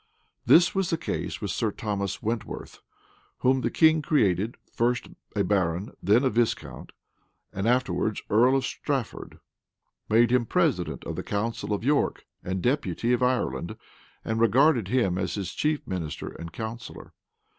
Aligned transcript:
This 0.47 0.73
was 0.73 0.89
the 0.89 0.97
case 0.97 1.41
with 1.41 1.51
Sir 1.51 1.69
Thomas 1.69 2.23
Wentworth, 2.23 2.81
whom 3.41 3.61
the 3.61 3.69
king 3.69 4.01
created, 4.01 4.57
first 4.73 5.09
a 5.35 5.43
baron, 5.43 5.91
then 6.01 6.23
a 6.23 6.29
viscount, 6.31 6.91
and 7.53 7.67
afterwards 7.67 8.23
earl 8.31 8.55
of 8.57 8.65
Strafford; 8.65 9.39
made 10.09 10.31
him 10.31 10.47
president 10.47 11.03
of 11.03 11.17
the 11.17 11.21
council 11.21 11.71
of 11.71 11.83
York, 11.83 12.25
and 12.43 12.63
deputy 12.63 13.13
of 13.13 13.21
Ireland; 13.21 13.77
and 14.25 14.41
regarded 14.41 14.87
him 14.87 15.19
as 15.19 15.35
his 15.35 15.53
chief 15.53 15.85
minister 15.85 16.29
and 16.29 16.51
counsellor. 16.51 17.13